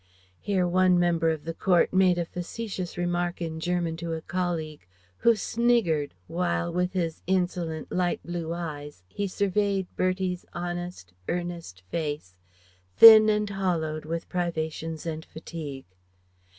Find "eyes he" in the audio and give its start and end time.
8.51-9.27